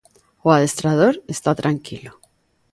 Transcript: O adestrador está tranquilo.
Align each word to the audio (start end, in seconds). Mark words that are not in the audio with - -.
O 0.45 0.49
adestrador 0.51 1.13
está 1.35 1.51
tranquilo. 1.61 2.11